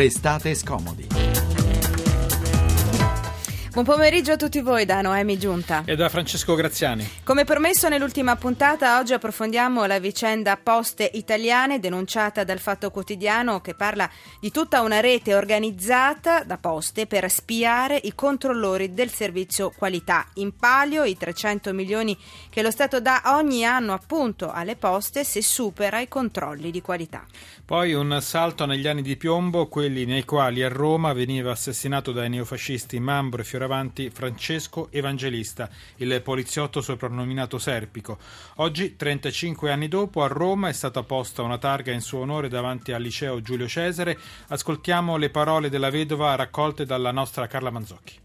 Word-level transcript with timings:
Restate 0.00 0.54
scomodi. 0.54 1.09
Buon 3.72 3.84
pomeriggio 3.84 4.32
a 4.32 4.36
tutti 4.36 4.60
voi 4.62 4.84
da 4.84 5.00
Noemi 5.00 5.38
Giunta 5.38 5.84
e 5.86 5.94
da 5.94 6.08
Francesco 6.08 6.56
Graziani. 6.56 7.08
Come 7.22 7.44
promesso 7.44 7.88
nell'ultima 7.88 8.34
puntata, 8.34 8.98
oggi 8.98 9.12
approfondiamo 9.12 9.84
la 9.84 10.00
vicenda 10.00 10.56
Poste 10.56 11.08
Italiane 11.14 11.78
denunciata 11.78 12.42
dal 12.42 12.58
Fatto 12.58 12.90
Quotidiano 12.90 13.60
che 13.60 13.74
parla 13.74 14.10
di 14.40 14.50
tutta 14.50 14.80
una 14.80 14.98
rete 14.98 15.36
organizzata 15.36 16.42
da 16.42 16.58
Poste 16.58 17.06
per 17.06 17.30
spiare 17.30 18.00
i 18.02 18.12
controllori 18.12 18.92
del 18.92 19.08
servizio 19.08 19.70
qualità. 19.70 20.26
In 20.34 20.56
palio 20.56 21.04
i 21.04 21.16
300 21.16 21.72
milioni 21.72 22.18
che 22.50 22.62
lo 22.62 22.72
Stato 22.72 23.00
dà 23.00 23.22
ogni 23.26 23.64
anno 23.64 23.92
appunto 23.92 24.50
alle 24.50 24.74
poste 24.74 25.22
se 25.22 25.42
supera 25.42 26.00
i 26.00 26.08
controlli 26.08 26.72
di 26.72 26.82
qualità. 26.82 27.24
Poi 27.64 27.94
un 27.94 28.18
salto 28.20 28.66
negli 28.66 28.88
anni 28.88 29.02
di 29.02 29.16
piombo, 29.16 29.68
quelli 29.68 30.06
nei 30.06 30.24
quali 30.24 30.64
a 30.64 30.68
Roma 30.68 31.12
veniva 31.12 31.52
assassinato 31.52 32.10
dai 32.10 32.28
neofascisti 32.28 32.98
Mambro 32.98 33.42
e 33.42 33.44
Fioravanti 33.60 34.08
Francesco 34.08 34.88
Evangelista, 34.90 35.68
il 35.96 36.22
poliziotto 36.22 36.80
soprannominato 36.80 37.58
Serpico. 37.58 38.16
Oggi, 38.56 38.96
35 38.96 39.70
anni 39.70 39.86
dopo, 39.86 40.22
a 40.22 40.28
Roma 40.28 40.70
è 40.70 40.72
stata 40.72 41.02
posta 41.02 41.42
una 41.42 41.58
targa 41.58 41.92
in 41.92 42.00
suo 42.00 42.20
onore 42.20 42.48
davanti 42.48 42.92
al 42.92 43.02
liceo 43.02 43.42
Giulio 43.42 43.68
Cesare. 43.68 44.18
Ascoltiamo 44.48 45.18
le 45.18 45.28
parole 45.28 45.68
della 45.68 45.90
vedova 45.90 46.34
raccolte 46.36 46.86
dalla 46.86 47.10
nostra 47.10 47.46
Carla 47.48 47.68
Manzocchi. 47.68 48.20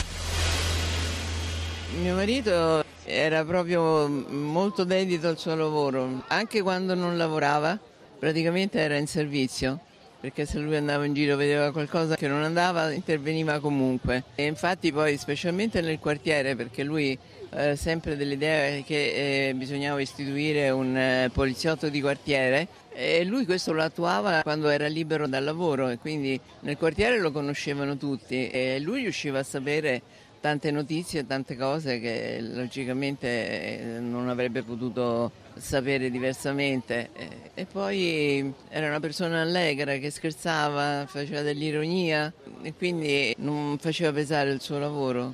Mio 2.02 2.16
marito 2.16 2.86
era 3.04 3.44
proprio 3.44 4.08
molto 4.08 4.86
dedito 4.86 5.28
al 5.28 5.38
suo 5.38 5.54
lavoro, 5.54 6.24
anche 6.28 6.62
quando 6.62 6.96
non 6.96 7.18
lavorava 7.18 7.78
praticamente 8.18 8.80
era 8.80 8.96
in 8.96 9.08
servizio 9.08 9.82
perché 10.26 10.48
se 10.48 10.58
lui 10.58 10.76
andava 10.76 11.06
in 11.06 11.14
giro 11.14 11.36
vedeva 11.36 11.72
qualcosa 11.72 12.16
che 12.16 12.28
non 12.28 12.42
andava 12.42 12.92
interveniva 12.92 13.60
comunque. 13.60 14.24
E 14.34 14.46
infatti 14.48 14.92
poi 14.92 15.18
specialmente 15.18 15.82
nel 15.82 16.00
quartiere 16.00 16.56
perché 16.56 16.84
lui 16.84 17.16
eh, 17.52 17.76
sempre 17.76 18.18
dell'idea 18.18 18.82
che 18.82 19.50
eh, 19.50 19.54
bisognava 19.54 20.02
istituire 20.02 20.72
un 20.72 20.98
eh, 20.98 21.30
poliziotto 21.32 21.90
di 21.90 22.02
quartiere 22.02 22.68
e 22.92 23.24
lui 23.24 23.46
questo 23.46 23.72
lo 23.72 23.84
attuava 23.84 24.42
quando 24.42 24.70
era 24.70 24.88
libero 24.88 25.28
dal 25.28 25.44
lavoro 25.44 25.90
e 25.90 26.00
quindi 26.00 26.40
nel 26.62 26.78
quartiere 26.78 27.20
lo 27.20 27.32
conoscevano 27.32 27.96
tutti 27.96 28.50
e 28.50 28.80
lui 28.80 29.02
riusciva 29.02 29.38
a 29.40 29.44
sapere 29.44 30.02
tante 30.46 30.70
notizie, 30.70 31.26
tante 31.26 31.58
cose 31.58 32.00
che 32.00 32.38
logicamente 32.40 33.96
eh, 33.96 34.00
non 34.00 34.30
avrebbe 34.30 34.62
potuto 34.62 35.32
sapere 35.58 36.12
diversamente. 36.12 37.10
E 37.56 37.66
poi 37.66 38.54
era 38.70 38.86
una 38.86 39.00
persona 39.00 39.42
allegra 39.42 39.96
che 39.96 40.12
scherzava, 40.12 41.08
faceva 41.08 41.42
dell'ironia 41.42 42.32
e 42.62 42.76
quindi 42.76 43.34
non 43.40 43.80
faceva 43.80 44.12
pesare 44.12 44.52
il 44.52 44.62
suo 44.62 44.78
lavoro. 44.78 45.34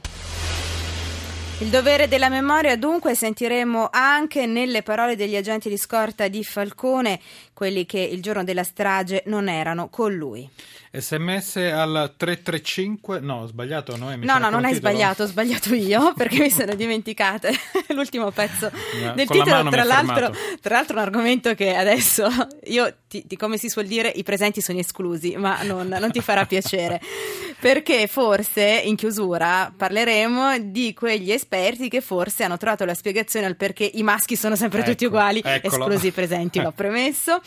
Il 1.59 1.67
dovere 1.67 2.07
della 2.07 2.29
memoria 2.29 2.77
dunque 2.77 3.13
sentiremo 3.13 3.89
anche 3.91 4.45
nelle 4.45 4.81
parole 4.81 5.17
degli 5.17 5.35
agenti 5.35 5.67
di 5.67 5.77
scorta 5.77 6.29
di 6.29 6.41
Falcone, 6.45 7.19
quelli 7.53 7.85
che 7.85 7.99
il 7.99 8.21
giorno 8.21 8.45
della 8.45 8.63
strage 8.63 9.23
non 9.25 9.49
erano 9.49 9.89
con 9.89 10.15
lui. 10.15 10.49
Sms 10.93 11.55
al 11.55 12.15
335, 12.17 13.21
no, 13.21 13.43
ho 13.43 13.45
sbagliato 13.45 13.95
Noemi. 13.95 14.25
No, 14.25 14.37
no, 14.37 14.49
non 14.49 14.65
hai 14.65 14.73
sbagliato, 14.73 15.23
ho 15.23 15.25
sbagliato 15.25 15.73
io 15.73 16.11
perché 16.17 16.39
mi 16.39 16.49
sono 16.49 16.75
dimenticata 16.75 17.47
l'ultimo 17.95 18.29
pezzo 18.31 18.69
no, 19.01 19.13
del 19.13 19.25
titolo. 19.25 19.69
Tra 19.69 19.85
l'altro, 19.85 20.35
tra 20.59 20.75
l'altro, 20.75 20.97
un 20.97 21.01
argomento 21.03 21.55
che 21.55 21.75
adesso 21.75 22.27
io, 22.65 22.93
ti, 23.07 23.25
ti, 23.25 23.37
come 23.37 23.55
si 23.55 23.69
suol 23.69 23.85
dire, 23.85 24.09
i 24.09 24.23
presenti 24.23 24.59
sono 24.59 24.79
esclusi, 24.79 25.37
ma 25.37 25.61
non, 25.63 25.87
non 25.87 26.11
ti 26.11 26.19
farà 26.19 26.45
piacere. 26.45 26.99
perché 27.61 28.07
forse 28.07 28.81
in 28.83 28.95
chiusura 28.97 29.71
parleremo 29.75 30.57
di 30.59 30.93
quegli 30.93 31.31
esperti 31.31 31.87
che 31.87 32.01
forse 32.01 32.43
hanno 32.43 32.57
trovato 32.57 32.83
la 32.83 32.95
spiegazione 32.95 33.45
al 33.45 33.55
perché 33.55 33.89
i 33.93 34.03
maschi 34.03 34.35
sono 34.35 34.57
sempre 34.57 34.79
ecco, 34.79 34.89
tutti 34.89 35.05
uguali, 35.05 35.41
eccolo. 35.41 35.85
esclusi 35.85 36.07
i 36.07 36.11
presenti, 36.11 36.59
l'ho 36.59 36.73
premesso. 36.73 37.39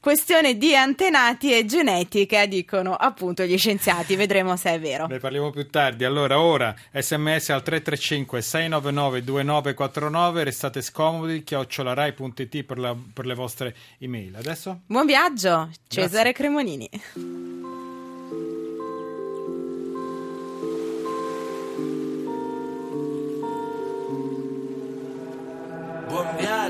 Questione 0.00 0.58
di 0.58 0.76
antenati 0.76 1.54
e 1.54 1.64
genetica, 1.64 2.44
dicono 2.44 2.89
dicono 2.90 2.94
appunto 2.96 3.44
gli 3.44 3.56
scienziati, 3.56 4.16
vedremo 4.16 4.56
se 4.56 4.72
è 4.72 4.80
vero. 4.80 5.06
Ne 5.06 5.18
parliamo 5.18 5.50
più 5.50 5.68
tardi. 5.68 6.04
Allora, 6.04 6.40
ora 6.40 6.74
sms 6.92 7.50
al 7.50 7.62
335 7.62 8.42
699 8.42 9.24
2949, 9.24 10.44
restate 10.44 10.82
scomodi, 10.82 11.42
chiocciolarai.it 11.44 12.62
per, 12.64 12.96
per 13.12 13.26
le 13.26 13.34
vostre 13.34 13.74
email. 13.98 14.36
Adesso? 14.36 14.80
Buon 14.86 15.06
viaggio, 15.06 15.70
Cesare 15.86 16.32
Grazie. 16.32 16.32
Cremonini. 16.32 17.59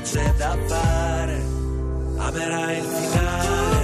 c'è 0.00 0.32
da 0.36 0.56
fare, 0.66 1.42
amerai 2.16 2.78
il 2.78 2.84
finale. 2.84 3.83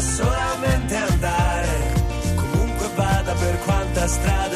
Solamente 0.00 0.94
andare. 0.96 1.92
Comunque 2.36 2.88
vada 2.94 3.32
per 3.34 3.58
quanta 3.64 4.06
strada 4.06 4.47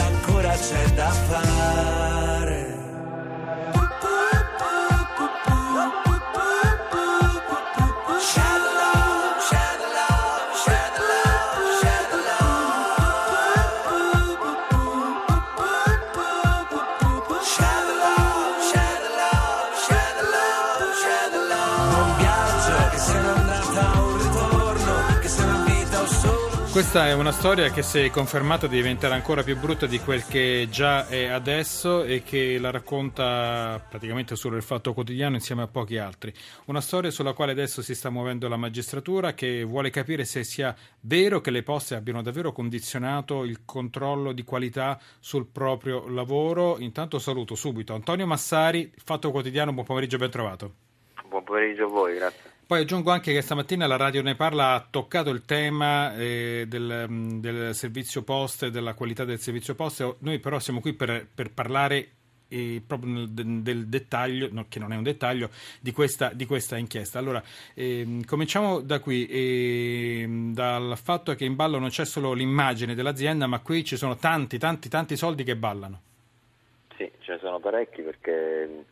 Questa 26.73 27.07
è 27.07 27.13
una 27.13 27.33
storia 27.33 27.71
che 27.71 27.83
se 27.83 28.09
confermata 28.09 28.67
diventerà 28.67 29.15
ancora 29.15 29.43
più 29.43 29.59
brutta 29.59 29.85
di 29.85 29.99
quel 29.99 30.25
che 30.25 30.69
già 30.71 31.07
è 31.07 31.27
adesso 31.27 32.03
e 32.03 32.23
che 32.23 32.59
la 32.59 32.71
racconta 32.71 33.79
praticamente 33.91 34.37
solo 34.37 34.57
il 34.57 34.63
Fatto 34.63 34.95
Quotidiano 34.95 35.35
insieme 35.35 35.61
a 35.61 35.67
pochi 35.67 35.99
altri. 35.99 36.33
Una 36.65 36.81
storia 36.81 37.11
sulla 37.11 37.35
quale 37.35 37.53
adesso 37.53 37.83
si 37.83 37.95
sta 37.95 38.09
muovendo 38.09 38.49
la 38.49 38.57
magistratura 38.57 39.35
che 39.35 39.65
vuole 39.65 39.91
capire 39.91 40.25
se 40.25 40.45
sia 40.45 40.75
vero 41.01 41.43
che 41.43 41.51
le 41.51 41.63
poste 41.63 41.95
abbiano 41.95 42.23
davvero 42.23 42.53
condizionato 42.53 43.45
il 43.45 43.67
controllo 43.67 44.33
di 44.33 44.43
qualità 44.43 44.99
sul 45.21 45.45
proprio 45.45 46.09
lavoro. 46.09 46.79
Intanto 46.79 47.19
saluto 47.19 47.55
subito 47.55 47.93
Antonio 47.93 48.27
Massari, 48.27 48.91
Fatto 48.97 49.31
Quotidiano, 49.31 49.75
buon 49.75 49.85
pomeriggio, 49.85 50.17
ben 50.17 50.31
trovato. 50.31 50.73
Buon 51.29 51.45
pomeriggio 51.45 51.85
a 51.85 51.89
voi, 51.89 52.15
grazie. 52.15 52.52
Poi 52.73 52.81
aggiungo 52.81 53.11
anche 53.11 53.35
che 53.35 53.43
stamattina 53.43 53.87
la 53.87 53.99
Radio 53.99 54.23
Ne 54.23 54.35
Parla 54.35 54.73
ha 54.73 54.87
toccato 54.89 55.29
il 55.29 55.45
tema 55.45 56.17
eh, 56.17 56.65
del, 56.67 57.05
mm, 57.07 57.39
del, 57.39 57.75
servizio 57.75 58.23
poste, 58.23 58.71
della 58.71 58.95
qualità 58.95 59.27
del 59.27 59.39
servizio 59.41 59.75
poste. 59.75 60.17
Noi 60.21 60.39
però 60.39 60.59
siamo 60.59 60.81
qui 60.81 60.95
per, 60.95 61.27
per 61.35 61.53
parlare 61.53 62.09
eh, 62.49 62.83
proprio 62.87 63.13
nel, 63.13 63.29
del 63.29 63.89
dettaglio, 63.89 64.49
no, 64.51 64.65
che 64.71 64.79
non 64.79 64.91
è 64.91 64.97
un 64.97 65.03
dettaglio, 65.03 65.51
di 65.81 65.93
questa, 65.93 66.33
di 66.33 66.47
questa 66.47 66.79
inchiesta. 66.79 67.19
Allora, 67.19 67.43
eh, 67.75 68.23
cominciamo 68.25 68.81
da 68.81 69.01
qui, 69.01 69.27
eh, 69.27 70.27
dal 70.55 70.97
fatto 70.97 71.35
che 71.35 71.45
in 71.45 71.57
ballo 71.57 71.79
non 71.79 71.91
c'è 71.91 72.07
solo 72.07 72.33
l'immagine 72.33 72.95
dell'azienda, 72.95 73.47
ma 73.47 73.59
qui 73.59 73.85
ci 73.85 73.99
sono 73.99 74.17
tanti, 74.17 74.57
tanti, 74.57 74.89
tanti 74.89 75.15
soldi 75.15 75.45
che 75.45 75.57
ballano. 75.57 76.01
Sì, 76.97 77.13
ce 77.19 77.33
ne 77.33 77.39
sono 77.39 77.61
parecchi 77.61 78.01
perché 78.01 78.87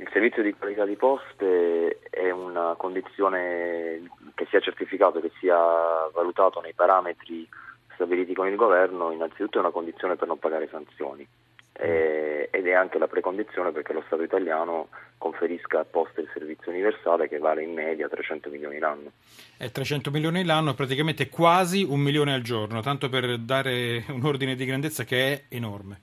il 0.00 0.08
servizio 0.12 0.42
di 0.42 0.54
qualità 0.54 0.86
di 0.86 0.96
poste 0.96 2.00
è 2.08 2.30
una 2.30 2.74
condizione 2.76 4.02
che 4.34 4.46
sia 4.48 4.60
certificato, 4.60 5.20
che 5.20 5.30
sia 5.38 5.56
valutato 6.12 6.60
nei 6.60 6.72
parametri 6.72 7.46
stabiliti 7.94 8.34
con 8.34 8.48
il 8.48 8.56
governo, 8.56 9.12
innanzitutto 9.12 9.58
è 9.58 9.60
una 9.60 9.70
condizione 9.70 10.16
per 10.16 10.26
non 10.26 10.38
pagare 10.38 10.68
sanzioni 10.70 11.26
ed 11.72 12.66
è 12.66 12.72
anche 12.72 12.98
la 12.98 13.06
precondizione 13.06 13.72
perché 13.72 13.94
lo 13.94 14.02
Stato 14.06 14.22
italiano 14.22 14.88
conferisca 15.16 15.80
a 15.80 15.84
poste 15.84 16.20
il 16.20 16.28
servizio 16.32 16.70
universale 16.70 17.26
che 17.26 17.38
vale 17.38 17.62
in 17.62 17.72
media 17.72 18.08
300 18.08 18.50
milioni 18.50 18.78
l'anno. 18.78 19.12
È 19.56 19.70
300 19.70 20.10
milioni 20.10 20.44
l'anno, 20.44 20.74
praticamente 20.74 21.30
quasi 21.30 21.82
un 21.82 22.00
milione 22.00 22.34
al 22.34 22.42
giorno, 22.42 22.82
tanto 22.82 23.08
per 23.08 23.38
dare 23.38 24.04
un 24.08 24.24
ordine 24.24 24.56
di 24.56 24.66
grandezza 24.66 25.04
che 25.04 25.32
è 25.32 25.44
enorme. 25.48 26.00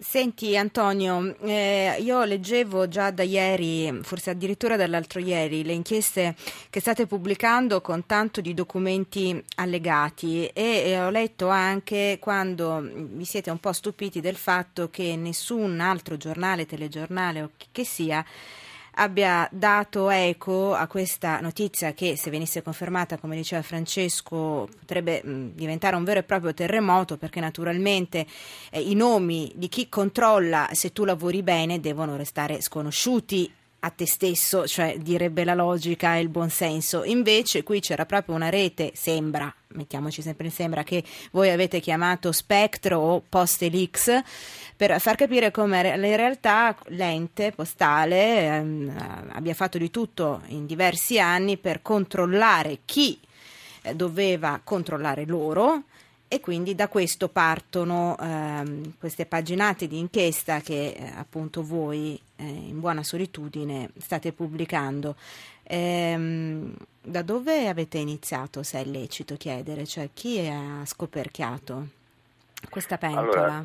Senti 0.00 0.56
Antonio, 0.56 1.36
eh, 1.40 1.96
io 1.98 2.22
leggevo 2.22 2.86
già 2.86 3.10
da 3.10 3.24
ieri, 3.24 3.98
forse 4.02 4.30
addirittura 4.30 4.76
dall'altro 4.76 5.18
ieri, 5.18 5.64
le 5.64 5.72
inchieste 5.72 6.36
che 6.70 6.78
state 6.78 7.06
pubblicando 7.06 7.80
con 7.80 8.06
tanto 8.06 8.40
di 8.40 8.54
documenti 8.54 9.42
allegati 9.56 10.46
e, 10.46 10.82
e 10.86 11.00
ho 11.00 11.10
letto 11.10 11.48
anche 11.48 12.18
quando 12.20 12.80
vi 12.80 13.24
siete 13.24 13.50
un 13.50 13.58
po' 13.58 13.72
stupiti 13.72 14.20
del 14.20 14.36
fatto 14.36 14.88
che 14.88 15.16
nessun 15.16 15.80
altro 15.80 16.16
giornale, 16.16 16.64
telegiornale 16.64 17.42
o 17.42 17.50
che 17.72 17.84
sia 17.84 18.24
abbia 18.98 19.48
dato 19.52 20.10
eco 20.10 20.74
a 20.74 20.86
questa 20.86 21.40
notizia 21.40 21.92
che, 21.92 22.16
se 22.16 22.30
venisse 22.30 22.62
confermata, 22.62 23.16
come 23.16 23.36
diceva 23.36 23.62
Francesco, 23.62 24.68
potrebbe 24.78 25.22
mh, 25.22 25.52
diventare 25.54 25.96
un 25.96 26.04
vero 26.04 26.20
e 26.20 26.24
proprio 26.24 26.52
terremoto 26.52 27.16
perché 27.16 27.40
naturalmente 27.40 28.26
eh, 28.70 28.80
i 28.80 28.94
nomi 28.94 29.52
di 29.54 29.68
chi 29.68 29.88
controlla 29.88 30.68
se 30.72 30.92
tu 30.92 31.04
lavori 31.04 31.42
bene 31.42 31.80
devono 31.80 32.16
restare 32.16 32.60
sconosciuti 32.60 33.50
a 33.80 33.90
te 33.90 34.06
stesso, 34.06 34.66
cioè 34.66 34.98
direbbe 34.98 35.44
la 35.44 35.54
logica 35.54 36.16
e 36.16 36.20
il 36.20 36.28
buonsenso. 36.28 37.04
Invece 37.04 37.62
qui 37.62 37.80
c'era 37.80 38.06
proprio 38.06 38.34
una 38.34 38.48
rete, 38.48 38.92
sembra, 38.94 39.52
mettiamoci 39.68 40.20
sempre 40.20 40.46
in 40.46 40.52
sembra, 40.52 40.82
che 40.82 41.04
voi 41.30 41.50
avete 41.50 41.78
chiamato 41.80 42.32
Spectro 42.32 42.98
o 42.98 43.22
Postelix, 43.28 44.22
per 44.76 45.00
far 45.00 45.16
capire 45.16 45.50
come 45.50 45.80
in 45.88 46.16
realtà 46.16 46.76
l'ente 46.86 47.52
postale 47.52 48.46
ehm, 48.46 49.28
abbia 49.32 49.54
fatto 49.54 49.78
di 49.78 49.90
tutto 49.90 50.42
in 50.46 50.66
diversi 50.66 51.18
anni 51.18 51.56
per 51.56 51.82
controllare 51.82 52.80
chi 52.84 53.18
eh, 53.82 53.94
doveva 53.94 54.60
controllare 54.62 55.24
loro 55.24 55.84
e 56.28 56.40
quindi 56.40 56.74
da 56.74 56.88
questo 56.88 57.28
partono 57.28 58.14
ehm, 58.20 58.98
queste 58.98 59.24
paginate 59.24 59.86
di 59.86 59.98
inchiesta 59.98 60.60
che 60.60 60.90
eh, 60.90 61.12
appunto 61.16 61.62
voi 61.62 62.20
eh, 62.36 62.44
in 62.44 62.78
buona 62.78 63.02
solitudine 63.02 63.90
state 63.96 64.32
pubblicando. 64.32 65.16
Ehm, 65.62 66.74
da 67.00 67.22
dove 67.22 67.68
avete 67.68 67.96
iniziato, 67.96 68.62
se 68.62 68.80
è 68.80 68.84
lecito 68.84 69.36
chiedere? 69.36 69.86
Cioè 69.86 70.10
chi 70.12 70.46
ha 70.46 70.84
scoperchiato 70.84 71.86
questa 72.68 72.98
pentola? 72.98 73.30
Allora, 73.30 73.64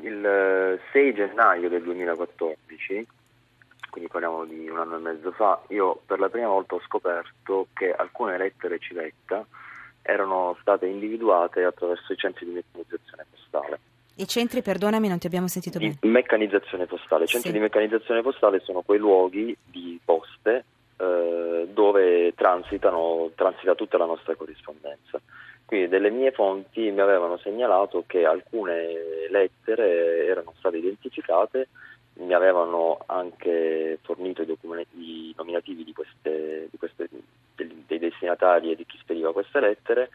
il 0.00 0.80
6 0.90 1.08
eh, 1.08 1.14
gennaio 1.14 1.68
del 1.68 1.82
2014, 1.84 3.06
quindi 3.90 4.10
parliamo 4.10 4.44
di 4.44 4.68
un 4.68 4.78
anno 4.78 4.96
e 4.96 5.00
mezzo 5.00 5.30
fa, 5.30 5.62
io 5.68 6.00
per 6.04 6.18
la 6.18 6.28
prima 6.28 6.48
volta 6.48 6.74
ho 6.74 6.80
scoperto 6.80 7.68
che 7.72 7.92
alcune 7.92 8.36
lettere 8.36 8.80
civetta 8.80 9.46
erano 10.06 10.56
state 10.60 10.86
individuate 10.86 11.64
attraverso 11.64 12.12
i 12.12 12.16
centri 12.16 12.44
di 12.44 12.52
meccanizzazione 12.52 13.24
postale. 13.30 13.80
I 14.16 14.28
centri, 14.28 14.62
perdonami, 14.62 15.08
non 15.08 15.18
ti 15.18 15.26
abbiamo 15.26 15.48
sentito 15.48 15.78
bene. 15.78 15.96
Di 16.00 16.08
meccanizzazione 16.08 16.86
postale. 16.86 17.24
I 17.24 17.26
centri 17.26 17.50
sì. 17.50 17.56
di 17.56 17.62
meccanizzazione 17.62 18.22
postale 18.22 18.60
sono 18.60 18.82
quei 18.82 18.98
luoghi 18.98 19.56
di 19.64 19.98
poste 20.04 20.64
eh, 20.96 21.68
dove 21.72 22.34
transitano, 22.34 23.30
transita 23.34 23.74
tutta 23.74 23.98
la 23.98 24.04
nostra 24.04 24.36
corrispondenza. 24.36 25.20
Quindi 25.64 25.88
delle 25.88 26.10
mie 26.10 26.30
fonti 26.30 26.90
mi 26.90 27.00
avevano 27.00 27.38
segnalato 27.38 28.04
che 28.06 28.26
alcune 28.26 29.28
lettere 29.30 30.26
erano 30.26 30.52
state 30.58 30.76
identificate, 30.76 31.68
mi 32.16 32.32
avevano 32.32 33.02
anche 33.06 33.98
fornito 34.02 34.42
i, 34.42 34.46
documenti, 34.46 34.96
i 34.96 35.34
nominativi 35.36 35.84
di 35.84 35.92
queste, 35.92 36.68
di 36.70 36.78
queste 36.78 37.08
dei 37.54 37.98
destinatari 37.98 38.70
e 38.70 38.76
di 38.76 38.86
chi 38.86 38.98
spediva 38.98 39.32
queste 39.32 39.60
lettere, 39.60 40.10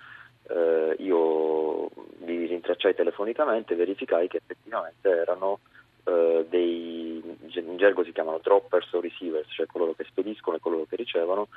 eh, 0.50 0.96
io 1.00 1.90
li 2.26 2.46
rintracciai 2.46 2.96
telefonicamente 2.96 3.74
e 3.74 3.78
verificai 3.78 4.28
che 4.28 4.38
effettivamente 4.38 5.10
erano 5.10 5.60
eh, 6.06 6.46
dei, 6.50 7.22
in 7.54 7.78
gergo 7.78 8.04
si 8.04 8.12
chiamano 8.12 8.40
droppers 8.42 8.92
o 8.94 9.02
receivers, 9.02 9.48
cioè 9.52 9.66
coloro 9.66 9.94
che 9.94 10.06
spediscono 10.06 10.58
e 10.58 10.60
coloro 10.60 10.86
che 10.90 10.96
ricevono, 10.96 11.48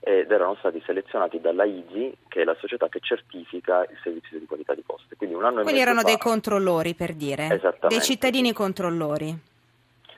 ed 0.00 0.30
erano 0.30 0.54
stati 0.56 0.80
selezionati 0.84 1.40
dalla 1.40 1.64
ISI, 1.64 2.16
che 2.28 2.42
è 2.42 2.44
la 2.44 2.56
società 2.60 2.88
che 2.88 3.00
certifica 3.00 3.82
il 3.82 3.98
servizio 4.02 4.38
di 4.38 4.46
qualità 4.46 4.74
di 4.74 4.82
poste. 4.82 5.16
Quindi, 5.16 5.34
Quindi 5.36 5.80
erano 5.80 6.00
fa, 6.00 6.06
dei 6.06 6.18
controllori, 6.18 6.94
per 6.94 7.14
dire, 7.14 7.60
dei 7.88 8.00
cittadini 8.00 8.52
controllori. 8.52 9.54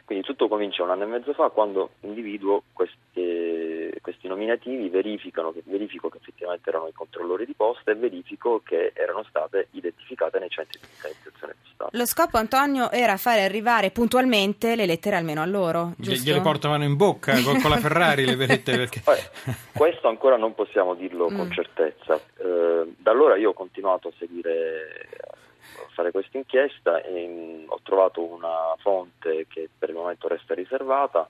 Quindi 0.08 0.24
tutto 0.24 0.48
comincia 0.48 0.82
un 0.82 0.88
anno 0.88 1.02
e 1.02 1.06
mezzo 1.06 1.34
fa 1.34 1.50
quando 1.50 1.90
individuo 2.00 2.62
queste, 2.72 3.92
questi 4.00 4.26
nominativi, 4.26 4.88
verifico 4.88 6.08
che 6.08 6.16
effettivamente 6.16 6.70
erano 6.70 6.86
i 6.86 6.94
controllori 6.94 7.44
di 7.44 7.52
posta 7.52 7.90
e 7.90 7.94
verifico 7.94 8.62
che 8.64 8.92
erano 8.94 9.22
state 9.28 9.68
identificate 9.72 10.38
nei 10.38 10.48
centri 10.48 10.80
di 10.80 10.86
digitalizzazione 10.88 11.54
postale. 11.60 11.90
Lo 11.92 12.06
scopo, 12.06 12.38
Antonio, 12.38 12.90
era 12.90 13.18
fare 13.18 13.42
arrivare 13.42 13.90
puntualmente 13.90 14.76
le 14.76 14.86
lettere 14.86 15.16
almeno 15.16 15.42
a 15.42 15.44
loro, 15.44 15.92
giusto? 15.98 16.24
Gliele 16.24 16.40
portavano 16.40 16.84
in 16.84 16.96
bocca 16.96 17.42
con, 17.42 17.60
con 17.60 17.68
la 17.68 17.76
Ferrari 17.84 18.24
le 18.24 18.34
lettere. 18.34 18.88
Perché... 18.88 19.02
questo 19.74 20.08
ancora 20.08 20.38
non 20.38 20.54
possiamo 20.54 20.94
dirlo 20.94 21.30
mm. 21.30 21.36
con 21.36 21.50
certezza. 21.52 22.18
Eh, 22.38 22.94
da 22.96 23.10
allora 23.10 23.36
io 23.36 23.50
ho 23.50 23.52
continuato 23.52 24.08
a 24.08 24.12
seguire 24.16 25.27
fare 25.98 26.12
questa 26.12 26.36
inchiesta 26.36 27.02
e 27.02 27.64
ho 27.66 27.80
trovato 27.82 28.22
una 28.22 28.76
fonte 28.78 29.46
che 29.48 29.68
per 29.76 29.88
il 29.88 29.96
momento 29.96 30.28
resta 30.28 30.54
riservata 30.54 31.28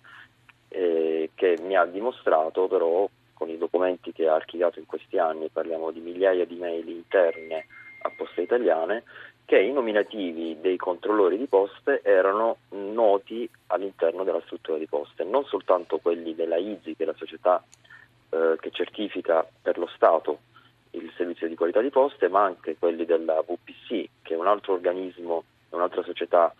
eh, 0.68 1.30
che 1.34 1.58
mi 1.62 1.74
ha 1.74 1.86
dimostrato 1.86 2.68
però 2.68 3.08
con 3.32 3.48
i 3.48 3.56
documenti 3.56 4.12
che 4.12 4.28
ha 4.28 4.34
archiviato 4.34 4.78
in 4.78 4.84
questi 4.84 5.16
anni, 5.16 5.48
parliamo 5.48 5.90
di 5.90 6.00
migliaia 6.00 6.44
di 6.44 6.56
mail 6.56 6.86
interne 6.86 7.64
a 8.02 8.12
Poste 8.14 8.42
Italiane, 8.42 9.04
che 9.46 9.58
i 9.58 9.72
nominativi 9.72 10.58
dei 10.60 10.76
controllori 10.76 11.38
di 11.38 11.46
poste 11.46 12.02
erano 12.02 12.58
noti 12.70 13.48
all'interno 13.68 14.22
della 14.22 14.42
struttura 14.44 14.76
di 14.76 14.86
poste, 14.86 15.24
non 15.24 15.44
soltanto 15.46 15.96
quelli 15.96 16.34
della 16.34 16.56
IZI, 16.56 16.94
che 16.94 17.04
è 17.04 17.06
la 17.06 17.14
società 17.16 17.64
eh, 18.28 18.56
che 18.60 18.70
certifica 18.70 19.48
per 19.62 19.78
lo 19.78 19.86
Stato 19.94 20.40
il 20.90 21.12
servizio 21.16 21.48
di 21.48 21.54
qualità 21.54 21.80
di 21.80 21.90
poste, 21.90 22.28
ma 22.28 22.44
anche 22.44 22.76
quelli 22.78 23.04
della 23.04 23.42
VPC, 23.42 24.08
che 24.22 24.34
è 24.34 24.36
un 24.36 24.46
altro 24.46 24.74
organismo, 24.74 25.44
un'altra 25.70 26.02
società 26.02 26.54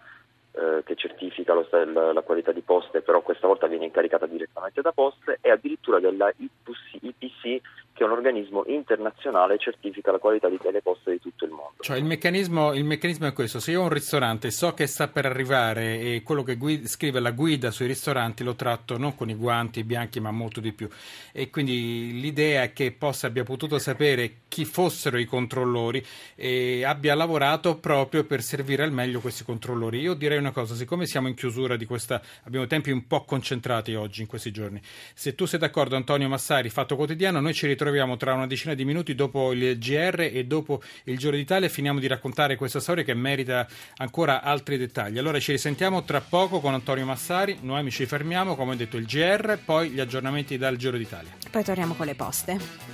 eh, 0.53 0.83
che 0.85 0.95
certifica 0.97 1.55
lo, 1.55 1.67
la, 1.71 2.13
la, 2.13 2.23
qualità 2.23 2.53
di 2.53 2.61
poste, 2.61 3.01
però 3.01 3.21
questa 3.23 3.47
volta 3.47 3.67
viene 3.67 3.85
incaricata 3.85 4.27
direttamente 4.27 4.81
da 4.81 4.93
poste, 4.93 5.39
e 5.41 5.51
addirittura 5.51 6.01
della 6.01 6.33
IPC, 6.37 7.61
che 7.99 8.05
un 8.05 8.13
organismo 8.13 8.63
internazionale 8.67 9.55
e 9.55 9.59
certifica 9.59 10.13
la 10.13 10.19
qualità 10.19 10.49
delle 10.49 10.81
poste 10.81 11.11
di 11.11 11.21
tutto 11.21 11.45
il 11.45 11.51
mondo. 11.51 11.75
Cioè 11.81 11.97
il 11.97 12.05
meccanismo, 12.05 12.73
il 12.73 12.85
meccanismo, 12.85 13.27
è 13.27 13.33
questo, 13.33 13.59
se 13.59 13.73
io 13.73 13.81
ho 13.81 13.83
un 13.85 13.89
ristorante 13.89 14.53
so 14.53 14.73
che 14.73 14.87
sta 14.87 15.09
per 15.09 15.27
arrivare 15.27 15.99
e 15.99 16.23
quello 16.23 16.45
che 16.45 16.55
guida, 16.55 16.87
scrive 16.87 17.19
la 17.19 17.33
guida 17.33 17.73
sui 17.73 17.89
ristoranti 17.89 18.45
lo 18.45 18.55
tratto 18.55 18.97
non 18.99 19.17
con 19.17 19.31
i 19.31 19.35
guanti 19.35 19.83
bianchi 19.83 20.21
ma 20.21 20.31
molto 20.31 20.61
di 20.61 20.73
più 20.73 20.89
e 21.33 21.51
quindi 21.51 22.21
l'idea 22.21 22.63
è 22.63 22.73
che 22.73 22.93
possa 22.93 23.27
abbia 23.27 23.43
potuto 23.43 23.81
sapere 23.81 24.35
chi 24.47 24.65
fossero 24.65 25.19
i 25.19 25.25
controllori 25.25 26.05
e 26.37 26.85
abbia 26.85 27.17
lavorato 27.17 27.79
proprio 27.79 28.23
per 28.25 28.43
servire 28.43 28.85
al 28.85 28.93
meglio 28.93 29.19
questi 29.19 29.43
controllori. 29.43 29.99
Io 29.99 30.15
direi 30.15 30.39
una 30.39 30.53
cosa, 30.53 30.77
siccome 30.77 31.07
siamo 31.07 31.27
in 31.27 31.35
chiusura 31.35 31.77
di 31.77 31.85
questa, 31.85 32.23
abbiamo 32.45 32.67
tempi 32.67 32.93
un 32.93 33.09
po' 33.09 33.25
concentrati 33.25 33.97
oggi 33.97 34.21
in 34.21 34.29
questi 34.29 34.53
giorni, 34.53 34.81
se 35.15 35.35
tu 35.35 35.47
sei 35.47 35.59
d'accordo 35.59 35.97
Antonio 35.97 36.29
Massari, 36.29 36.69
Fatto 36.69 36.95
Quotidiano, 36.95 37.41
noi 37.41 37.55
ci 37.55 37.67
ritroviamo 37.67 37.87
ritroviamo 37.89 38.17
tra 38.17 38.35
una 38.35 38.47
decina 38.47 38.75
di 38.75 38.85
minuti 38.85 39.15
dopo 39.15 39.53
il 39.53 39.79
GR 39.79 40.21
e 40.21 40.45
dopo 40.45 40.83
il 41.05 41.17
Giro 41.17 41.37
d'Italia 41.37 41.69
finiamo 41.69 41.99
di 41.99 42.07
raccontare 42.07 42.57
questa 42.57 42.81
storia 42.81 43.03
che 43.03 43.15
merita 43.15 43.67
ancora 43.97 44.43
altri 44.43 44.77
dettagli. 44.77 45.17
Allora 45.19 45.41
ci 45.41 45.53
risentiamo 45.53 46.05
tra 46.05 46.21
poco 46.21 46.61
con 46.61 46.75
Antonio 46.75 47.07
Massari, 47.07 47.59
noi 47.63 47.91
ci 47.91 48.05
fermiamo, 48.05 48.57
come 48.57 48.73
ho 48.73 48.77
detto 48.77 48.99
il 48.99 49.07
GR, 49.07 49.59
poi 49.65 49.91
gli 49.91 50.01
aggiornamenti 50.01 50.59
dal 50.59 50.77
Giro 50.77 50.99
d'Italia. 50.99 51.31
Poi 51.51 51.65
torniamo 51.65 51.95
con 51.95 52.07
le 52.07 52.15
poste. 52.15 52.87